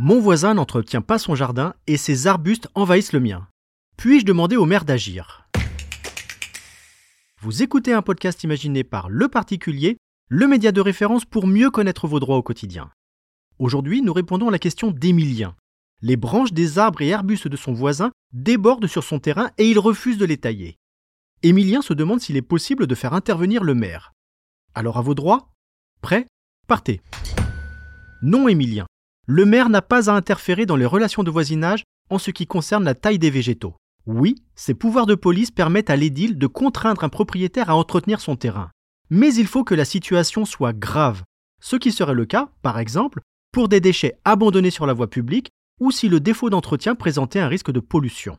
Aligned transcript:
Mon 0.00 0.20
voisin 0.20 0.54
n'entretient 0.54 1.02
pas 1.02 1.18
son 1.18 1.34
jardin 1.34 1.74
et 1.88 1.96
ses 1.96 2.28
arbustes 2.28 2.68
envahissent 2.76 3.12
le 3.12 3.18
mien. 3.18 3.48
Puis-je 3.96 4.24
demander 4.24 4.56
au 4.56 4.64
maire 4.64 4.84
d'agir? 4.84 5.48
Vous 7.40 7.62
écoutez 7.62 7.92
un 7.92 8.02
podcast 8.02 8.44
imaginé 8.44 8.84
par 8.84 9.08
Le 9.08 9.26
Particulier, 9.28 9.96
le 10.28 10.46
média 10.46 10.70
de 10.70 10.80
référence 10.80 11.24
pour 11.24 11.48
mieux 11.48 11.70
connaître 11.70 12.06
vos 12.06 12.20
droits 12.20 12.36
au 12.36 12.42
quotidien. 12.42 12.90
Aujourd'hui, 13.58 14.02
nous 14.02 14.12
répondons 14.12 14.48
à 14.48 14.52
la 14.52 14.60
question 14.60 14.92
d'Emilien. 14.92 15.56
Les 16.00 16.16
branches 16.16 16.52
des 16.52 16.78
arbres 16.78 17.02
et 17.02 17.12
arbustes 17.12 17.48
de 17.48 17.56
son 17.56 17.72
voisin 17.72 18.12
débordent 18.32 18.86
sur 18.86 19.02
son 19.02 19.18
terrain 19.18 19.50
et 19.58 19.68
il 19.68 19.80
refuse 19.80 20.16
de 20.16 20.26
les 20.26 20.36
tailler. 20.36 20.76
Émilien 21.44 21.82
se 21.82 21.94
demande 21.94 22.20
s'il 22.20 22.36
est 22.36 22.42
possible 22.42 22.88
de 22.88 22.94
faire 22.96 23.14
intervenir 23.14 23.62
le 23.62 23.74
maire. 23.74 24.12
Alors 24.74 24.98
à 24.98 25.02
vos 25.02 25.14
droits? 25.14 25.50
Prêt? 26.02 26.26
Partez. 26.66 27.00
Non, 28.22 28.48
Émilien. 28.48 28.86
Le 29.26 29.44
maire 29.44 29.68
n'a 29.68 29.82
pas 29.82 30.10
à 30.10 30.14
interférer 30.14 30.66
dans 30.66 30.74
les 30.74 30.86
relations 30.86 31.22
de 31.22 31.30
voisinage 31.30 31.84
en 32.10 32.18
ce 32.18 32.32
qui 32.32 32.46
concerne 32.46 32.82
la 32.82 32.94
taille 32.94 33.20
des 33.20 33.30
végétaux. 33.30 33.76
Oui, 34.06 34.42
ses 34.56 34.74
pouvoirs 34.74 35.06
de 35.06 35.14
police 35.14 35.52
permettent 35.52 35.90
à 35.90 35.96
l'édile 35.96 36.38
de 36.38 36.46
contraindre 36.48 37.04
un 37.04 37.08
propriétaire 37.08 37.70
à 37.70 37.76
entretenir 37.76 38.20
son 38.20 38.34
terrain. 38.34 38.70
Mais 39.10 39.32
il 39.34 39.46
faut 39.46 39.62
que 39.62 39.74
la 39.74 39.84
situation 39.84 40.44
soit 40.44 40.72
grave, 40.72 41.22
ce 41.60 41.76
qui 41.76 41.92
serait 41.92 42.14
le 42.14 42.26
cas, 42.26 42.48
par 42.62 42.78
exemple, 42.78 43.20
pour 43.52 43.68
des 43.68 43.80
déchets 43.80 44.18
abandonnés 44.24 44.70
sur 44.70 44.86
la 44.86 44.92
voie 44.92 45.10
publique 45.10 45.50
ou 45.78 45.92
si 45.92 46.08
le 46.08 46.18
défaut 46.18 46.50
d'entretien 46.50 46.96
présentait 46.96 47.38
un 47.38 47.48
risque 47.48 47.70
de 47.70 47.80
pollution. 47.80 48.38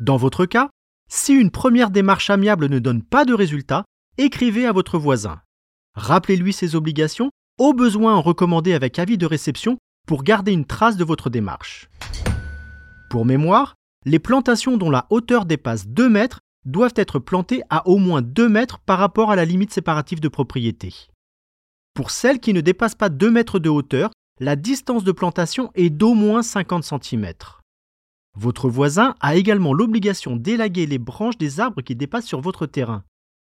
Dans 0.00 0.16
votre 0.16 0.46
cas, 0.46 0.70
si 1.08 1.32
une 1.32 1.50
première 1.50 1.90
démarche 1.90 2.30
amiable 2.30 2.68
ne 2.68 2.78
donne 2.78 3.02
pas 3.02 3.24
de 3.24 3.34
résultat, 3.34 3.84
écrivez 4.18 4.66
à 4.66 4.72
votre 4.72 4.98
voisin. 4.98 5.40
Rappelez-lui 5.94 6.52
ses 6.52 6.76
obligations, 6.76 7.30
au 7.58 7.72
besoin 7.72 8.14
en 8.14 8.22
recommander 8.22 8.72
avec 8.72 8.98
avis 8.98 9.18
de 9.18 9.26
réception 9.26 9.78
pour 10.06 10.22
garder 10.22 10.52
une 10.52 10.64
trace 10.64 10.96
de 10.96 11.04
votre 11.04 11.30
démarche. 11.30 11.88
Pour 13.10 13.24
mémoire, 13.24 13.74
les 14.04 14.18
plantations 14.18 14.76
dont 14.76 14.90
la 14.90 15.06
hauteur 15.10 15.44
dépasse 15.44 15.88
2 15.88 16.08
mètres 16.08 16.40
doivent 16.64 16.94
être 16.96 17.18
plantées 17.18 17.62
à 17.70 17.88
au 17.88 17.96
moins 17.96 18.22
2 18.22 18.48
mètres 18.48 18.78
par 18.78 18.98
rapport 18.98 19.30
à 19.30 19.36
la 19.36 19.44
limite 19.44 19.72
séparative 19.72 20.20
de 20.20 20.28
propriété. 20.28 20.94
Pour 21.94 22.10
celles 22.10 22.38
qui 22.38 22.52
ne 22.52 22.60
dépassent 22.60 22.94
pas 22.94 23.08
2 23.08 23.30
mètres 23.30 23.58
de 23.58 23.68
hauteur, 23.68 24.10
la 24.40 24.54
distance 24.54 25.02
de 25.02 25.12
plantation 25.12 25.70
est 25.74 25.90
d'au 25.90 26.14
moins 26.14 26.42
50 26.42 26.84
cm. 26.84 27.32
Votre 28.40 28.70
voisin 28.70 29.16
a 29.18 29.34
également 29.34 29.74
l'obligation 29.74 30.36
d'élaguer 30.36 30.86
les 30.86 30.98
branches 30.98 31.38
des 31.38 31.58
arbres 31.58 31.82
qui 31.82 31.96
dépassent 31.96 32.24
sur 32.24 32.40
votre 32.40 32.66
terrain. 32.66 33.02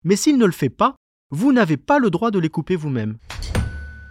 Mais 0.05 0.17
s'il 0.17 0.39
ne 0.39 0.47
le 0.47 0.53
fait 0.53 0.71
pas, 0.71 0.97
vous 1.31 1.53
n'avez 1.53 1.77
pas 1.77 1.99
le 1.99 2.09
droit 2.09 2.31
de 2.31 2.39
les 2.39 2.49
couper 2.49 2.77
vous-même. 2.77 3.19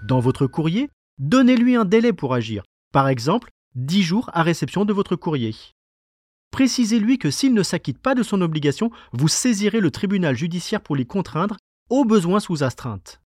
Dans 0.04 0.20
votre 0.20 0.46
courrier, 0.46 0.92
donnez-lui 1.18 1.76
un 1.76 1.86
délai 1.86 2.14
pour 2.14 2.36
agir, 2.36 2.62
par 2.94 3.08
exemple 3.08 3.50
10 3.74 4.04
jours 4.04 4.30
à 4.32 4.44
réception 4.44 4.86
de 4.86 4.94
votre 4.94 5.16
courrier. 5.16 5.56
Précisez-lui 6.52 7.18
que 7.18 7.32
s'il 7.32 7.56
ne 7.56 7.64
s'acquitte 7.64 7.98
pas 7.98 8.14
de 8.14 8.22
son 8.22 8.40
obligation, 8.40 8.92
vous 9.12 9.28
saisirez 9.28 9.80
le 9.80 9.90
tribunal 9.90 10.38
judiciaire 10.38 10.82
pour 10.82 10.96
les 10.96 11.06
contraindre, 11.06 11.58
au 11.90 12.06
besoin 12.06 12.40
sous 12.40 12.64
astreinte. 12.64 13.22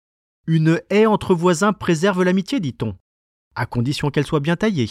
Une 0.49 0.81
haie 0.91 1.07
entre 1.07 1.37
voisins 1.37 1.73
préserve 1.73 2.25
l'amitié, 2.25 2.59
dit-on, 2.59 2.97
à 3.55 3.65
condition 3.65 4.11
qu'elle 4.11 4.27
soit 4.27 4.41
bien 4.41 4.57
taillée. 4.57 4.91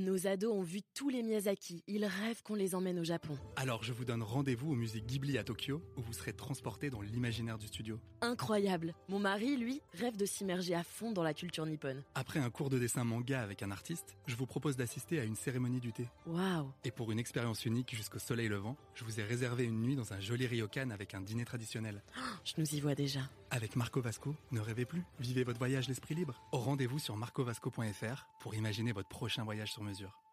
Nos 0.00 0.26
ados 0.26 0.50
ont 0.50 0.62
vu 0.62 0.80
tous 0.94 1.10
les 1.10 1.22
Miyazaki. 1.22 1.84
Ils 1.86 2.06
rêvent 2.06 2.42
qu'on 2.42 2.54
les 2.54 2.74
emmène 2.74 2.98
au 2.98 3.04
Japon. 3.04 3.36
Alors 3.56 3.84
je 3.84 3.92
vous 3.92 4.06
donne 4.06 4.22
rendez-vous 4.22 4.72
au 4.72 4.74
musée 4.74 5.02
Ghibli 5.02 5.36
à 5.36 5.44
Tokyo, 5.44 5.82
où 5.98 6.00
vous 6.00 6.14
serez 6.14 6.32
transporté 6.32 6.88
dans 6.88 7.02
l'imaginaire 7.02 7.58
du 7.58 7.66
studio. 7.66 8.00
Incroyable. 8.22 8.94
Mon 9.10 9.18
mari, 9.18 9.58
lui, 9.58 9.82
rêve 9.92 10.16
de 10.16 10.24
s'immerger 10.24 10.74
à 10.74 10.84
fond 10.84 11.12
dans 11.12 11.22
la 11.22 11.34
culture 11.34 11.66
nippone. 11.66 12.02
Après 12.14 12.38
un 12.38 12.48
cours 12.48 12.70
de 12.70 12.78
dessin 12.78 13.04
manga 13.04 13.42
avec 13.42 13.62
un 13.62 13.70
artiste, 13.70 14.16
je 14.26 14.36
vous 14.36 14.46
propose 14.46 14.78
d'assister 14.78 15.20
à 15.20 15.24
une 15.24 15.36
cérémonie 15.36 15.80
du 15.80 15.92
thé. 15.92 16.08
Waouh. 16.26 16.72
Et 16.84 16.90
pour 16.90 17.12
une 17.12 17.18
expérience 17.18 17.66
unique 17.66 17.94
jusqu'au 17.94 18.18
soleil 18.18 18.48
levant, 18.48 18.78
je 18.94 19.04
vous 19.04 19.20
ai 19.20 19.22
réservé 19.22 19.64
une 19.64 19.82
nuit 19.82 19.96
dans 19.96 20.14
un 20.14 20.20
joli 20.20 20.46
ryokan 20.46 20.88
avec 20.88 21.12
un 21.12 21.20
dîner 21.20 21.44
traditionnel. 21.44 22.02
Je 22.44 22.54
nous 22.56 22.74
y 22.74 22.80
vois 22.80 22.94
déjà. 22.94 23.20
Avec 23.50 23.76
Marco 23.76 24.00
Vasco, 24.00 24.34
ne 24.52 24.60
rêvez 24.60 24.86
plus, 24.86 25.02
vivez 25.18 25.44
votre 25.44 25.58
voyage 25.58 25.88
l'esprit 25.88 26.14
libre. 26.14 26.40
Au 26.52 26.58
rendez-vous 26.58 27.00
sur 27.00 27.16
marcovasco.fr 27.16 28.28
pour 28.40 28.54
imaginer 28.54 28.92
votre 28.92 29.08
prochain 29.08 29.44
voyage 29.44 29.72
sur 29.72 29.82
mesure. 29.90 30.29